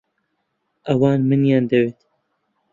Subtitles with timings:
[0.87, 1.99] ئەوان منیان دەوێت.